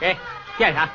[0.00, 0.16] 给，
[0.56, 0.88] 垫上。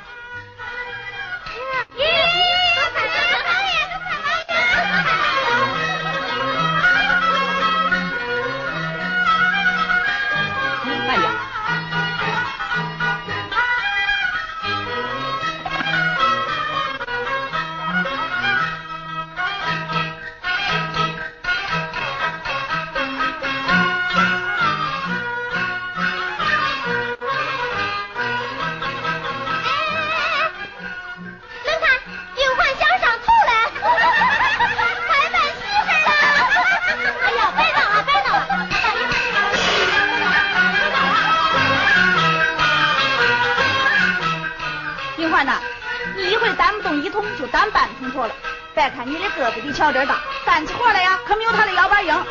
[49.23, 52.25] 的胳膊的翘点大，干起活来呀，可没有他的腰板硬。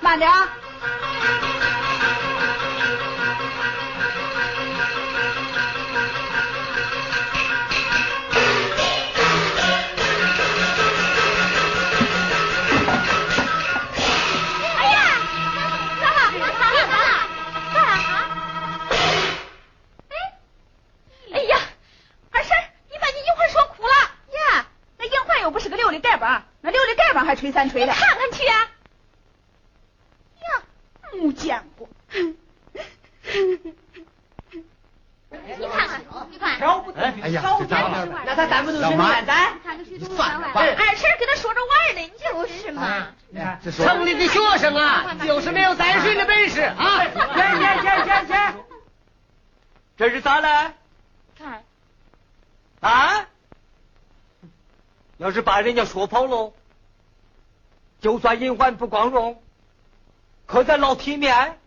[0.00, 0.30] 慢点。
[0.30, 0.48] 啊
[27.56, 28.60] 三锤的，看看去啊！
[30.42, 30.62] 呀，
[31.14, 31.88] 没见过。
[35.30, 36.60] 你看看，你看。
[37.22, 38.06] 哎呀，这咋了？
[38.26, 39.58] 那他咱不都是面咱？
[40.14, 43.06] 算了，二婶跟他说着玩的，就是嘛。
[43.74, 47.06] 城里的学生啊，就是没有担水的本事啊！
[47.06, 47.16] 去去
[47.80, 48.34] 去去去！
[49.96, 50.74] 这是咋了？
[51.38, 51.64] 看。
[52.80, 53.26] 啊？
[55.16, 56.52] 要是把人家说跑喽？
[58.00, 59.42] 就算隐患不光荣，
[60.46, 61.58] 可咱老体面。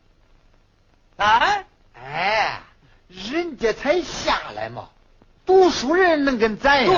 [1.18, 1.64] 啊？
[2.02, 2.62] 哎，
[3.10, 4.90] 人家才下来嘛，
[5.46, 6.96] 读书人能跟咱对，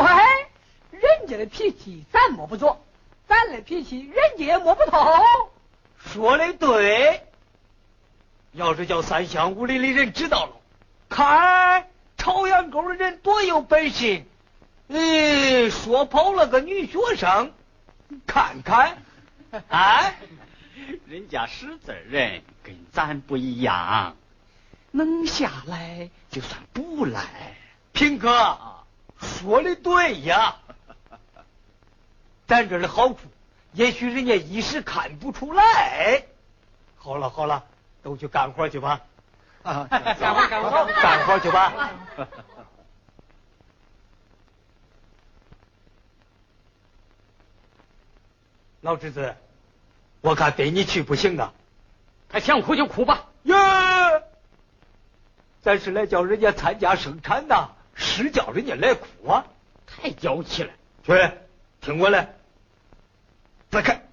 [0.91, 2.79] 人家的脾气咱摸不着，
[3.27, 4.99] 咱的脾气人家也摸不透。
[5.97, 7.23] 说的对，
[8.51, 10.51] 要是叫三乡五里的人知道了，
[11.09, 14.23] 看朝阳沟的人多有本事，
[14.87, 17.51] 嗯，说跑了个女学生，
[18.27, 19.01] 看看。
[19.69, 20.13] 啊，
[21.07, 24.15] 人家识字人跟咱不一样，
[24.91, 27.21] 能下来就算不赖。
[27.91, 28.57] 平哥
[29.19, 30.55] 说的对呀，
[32.47, 33.19] 咱这儿的好处，
[33.73, 36.23] 也许人家一时看不出来。
[36.97, 37.65] 好了好了，
[38.03, 39.01] 都去干活去吧。
[39.63, 41.91] 啊，干活干活干活去吧。
[48.81, 49.35] 老侄子，
[50.21, 51.53] 我看背你去不行啊！
[52.29, 53.29] 他想哭就哭吧。
[53.43, 53.55] 耶，
[55.61, 59.45] 咱是来叫人家参加生产的，是叫人家来哭啊！
[59.85, 60.71] 太娇气了。
[61.03, 61.13] 去，
[61.79, 62.35] 听我来，
[63.69, 64.07] 再看。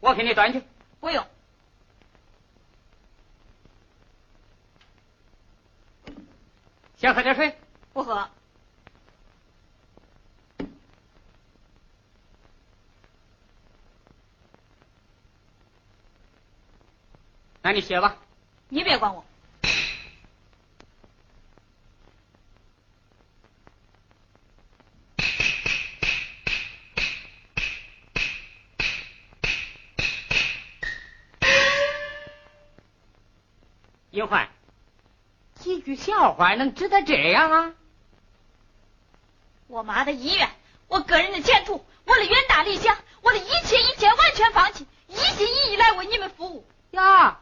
[0.00, 0.62] 我给你端去，
[0.98, 1.24] 不用。
[6.96, 7.56] 先喝点水。
[7.92, 8.28] 不喝。
[17.62, 18.16] 那你歇吧。
[34.10, 34.48] 英焕，
[35.54, 37.72] 几句笑话能值得这样啊？
[39.66, 40.48] 我妈的医院，
[40.88, 46.66] 我个人的前途，我的远大理想，我的一切一切完全放弃，一心一意来为你们服务。
[46.92, 47.40] 呀，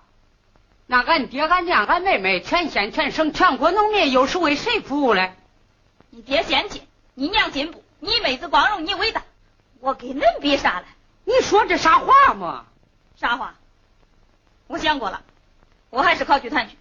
[0.86, 5.36] 那俺爹、俺娘、俺妹妹，全县、全省、全国农民，又是为谁服务嘞？
[6.10, 6.82] 你爹先进，
[7.14, 9.22] 你娘进步，你妹子光荣，你伟大，
[9.78, 10.86] 我跟恁比啥嘞？
[11.24, 12.66] 你说这啥话嘛？
[13.14, 13.54] 啥话？
[14.66, 15.22] 我想过了，
[15.96, 16.76] 我还是考剧团去。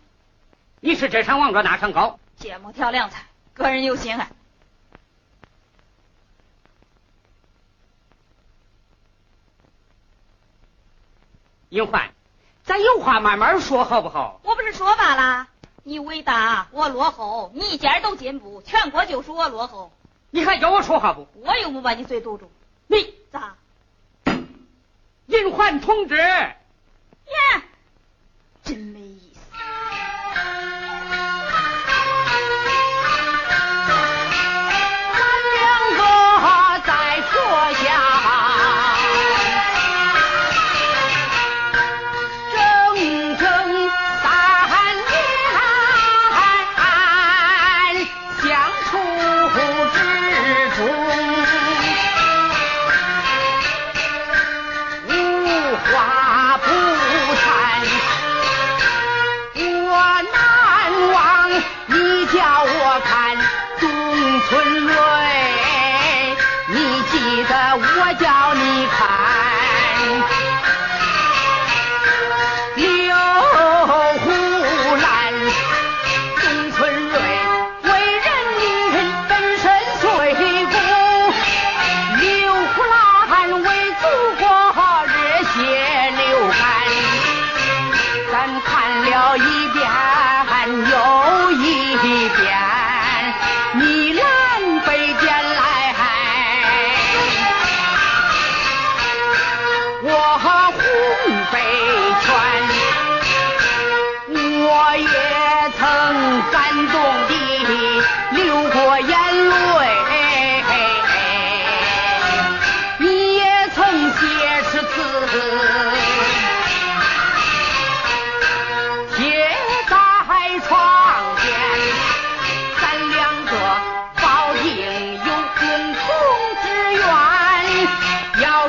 [0.82, 2.20] 你是这场王卓那场高？
[2.36, 3.24] 芥末调凉菜，
[3.54, 4.30] 个人有心爱。
[11.70, 12.14] 英焕，
[12.66, 14.42] 咱有话慢慢说，好不好？
[14.44, 15.48] 我不是说罢了，
[15.84, 19.94] 你伟大，我落后，你一家都进步，全国就属我落后。
[20.30, 21.26] 你还叫我说话不？
[21.36, 22.52] 我又没把你嘴堵住。
[22.88, 23.56] 你咋？
[25.28, 26.54] 银焕同志，耶，
[28.64, 29.05] 真没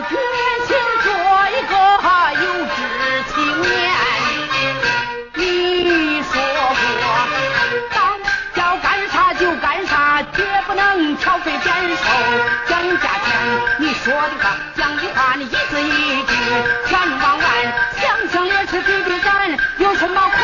[0.07, 0.15] 要决
[0.67, 1.09] 心做
[1.51, 1.75] 一个
[2.41, 2.79] 有志
[3.35, 3.71] 青年。
[5.35, 7.03] 你说过，
[7.93, 7.97] 当
[8.55, 12.05] 要干啥就干啥，绝不能挑肥拣瘦
[12.69, 13.27] 讲价钱。
[13.79, 16.33] 你说的话讲的话，你一字一句
[16.87, 17.45] 全忘完，
[18.01, 20.37] 想想也是比比咱有什么苦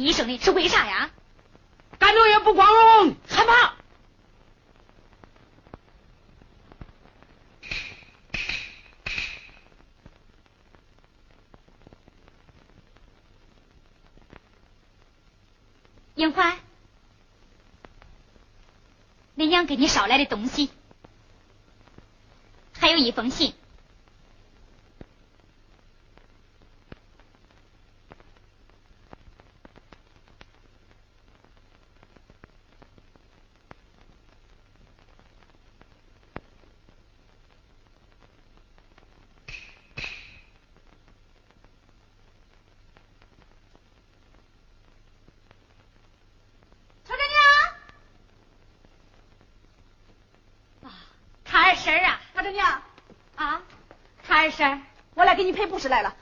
[0.00, 1.10] 高一声低一声的是为啥呀？
[1.98, 2.72] 干这也不光
[3.04, 3.74] 荣，害怕。
[16.14, 16.58] 英欢，
[19.36, 20.70] 恁娘给你捎来的东西，
[22.78, 23.54] 还有一封信。
[47.04, 47.28] 瞅着呢。
[50.88, 50.90] 啊，
[51.44, 52.00] 看儿婶儿
[54.40, 54.80] 二婶，
[55.12, 56.16] 我来给你赔不是来了。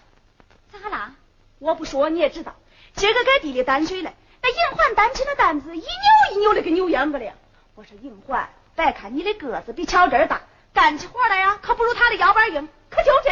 [0.73, 1.15] 咋啦？
[1.61, 2.57] 我不说你也知道，
[2.95, 7.33] 今个该地里担水来，那银环担起那担子一扭一扭的跟扭秧歌了。
[7.77, 10.41] 我说银环，别看你的个子比巧珍大，
[10.75, 13.31] 干起活来呀可不如他的腰板硬，可就这。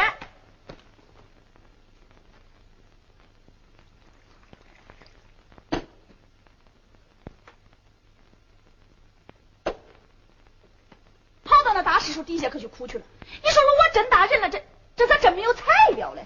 [11.43, 13.05] 跑到那大石树底下可就哭去了。
[13.21, 14.63] 你说说我真大人了，这
[14.97, 15.65] 这咋真没有材
[15.95, 16.25] 料嘞？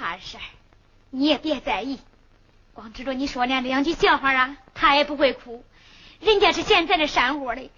[0.00, 0.40] 二婶，
[1.14, 2.00] 你也别在意，
[2.72, 5.62] 光知道你说那两句笑话啊，他也不会哭。
[6.20, 7.70] 人家是现在的山窝的。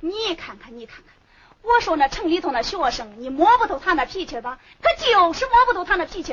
[0.00, 1.14] 你看看，你看看，
[1.60, 4.58] 我说那城里头那学生，你摸不透他那脾气吧？
[4.80, 6.32] 可就是摸不透他那脾气。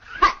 [0.00, 0.34] 嗨。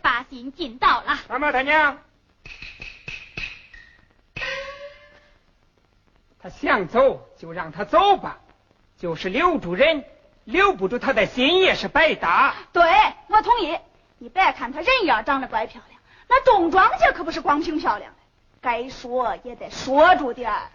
[0.00, 1.18] 把心尽到了。
[1.28, 1.98] 二毛他娘，
[6.42, 8.38] 他想走就让他走吧，
[8.98, 10.04] 就是留住人，
[10.44, 12.54] 留不住他的心也是白搭。
[12.72, 12.82] 对，
[13.28, 13.78] 我同意。
[14.18, 18.18] 你别看他人样长得怪漂亮，那种庄稼可不是光凭漂亮的，
[18.60, 20.70] 该说也得说住点儿。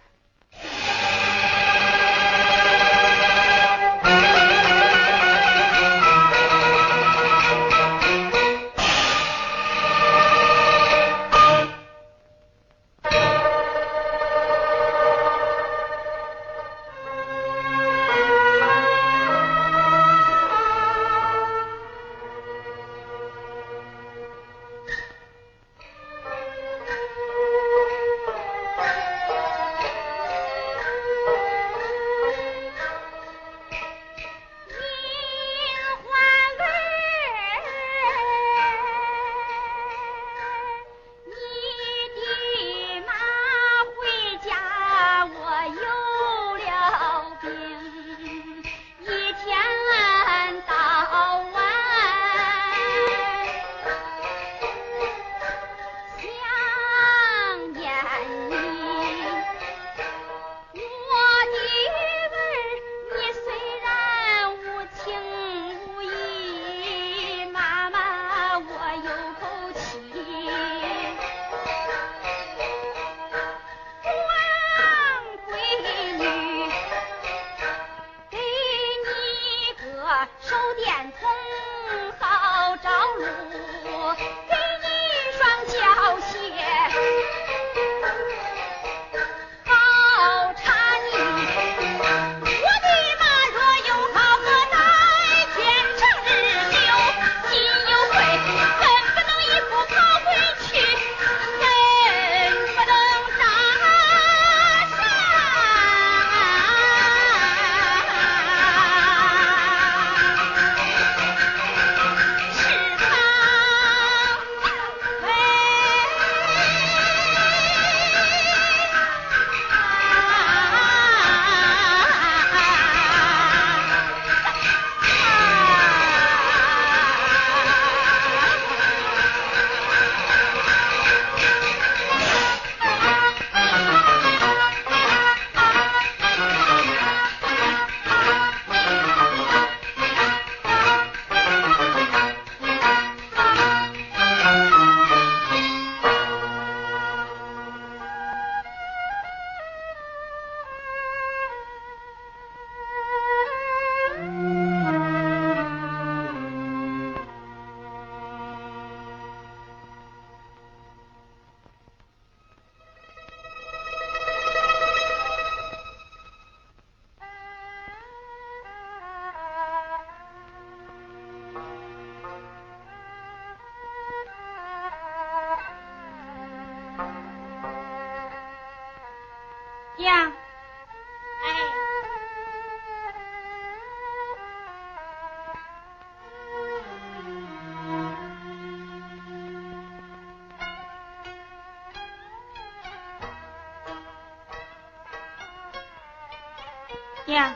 [197.26, 197.54] 娘，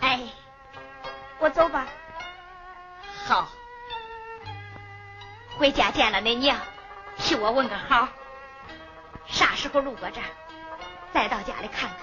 [0.00, 0.20] 哎，
[1.40, 1.86] 我走吧。
[3.26, 3.48] 好，
[5.58, 6.56] 回家见了恁娘，
[7.18, 8.08] 替我问个好。
[9.26, 10.26] 啥时候路过这儿，
[11.12, 11.98] 再到家里看看。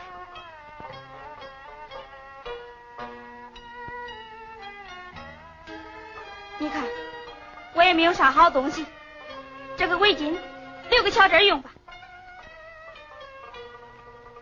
[6.57, 6.83] 你看，
[7.73, 8.85] 我也没有啥好东西，
[9.77, 10.37] 这个围巾
[10.89, 11.69] 留给巧珍用吧。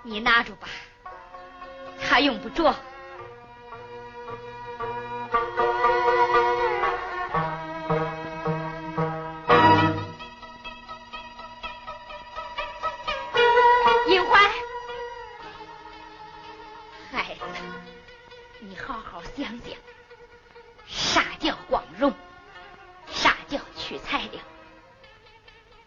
[0.01, 0.67] 你拿住吧，
[2.15, 2.73] 他用不着。
[14.07, 14.49] 银环，
[17.11, 17.43] 孩子，
[18.61, 19.75] 你好好想想，
[20.87, 22.13] 啥叫光荣？
[23.11, 24.41] 啥叫取材料？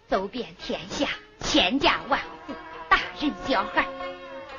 [0.09, 1.09] 走遍天下，
[1.41, 2.53] 千家万户，
[2.91, 3.89] 大人小孩，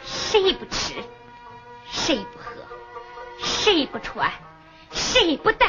[0.03, 0.95] 谁不吃？
[2.09, 2.45] 谁不喝，
[3.37, 4.31] 谁不穿，
[4.91, 5.67] 谁不带？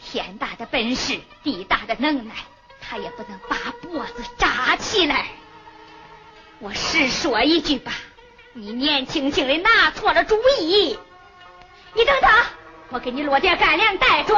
[0.00, 2.34] 天大的本事，地大的能耐，
[2.80, 5.26] 他也不能把脖子扎起来。
[6.60, 7.90] 我实说一句吧，
[8.52, 10.96] 你年轻轻的拿错了主意。
[11.94, 12.30] 你等等，
[12.90, 14.36] 我给你落点干粮带住。